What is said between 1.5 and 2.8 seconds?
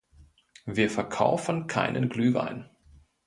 keinen Glühwein.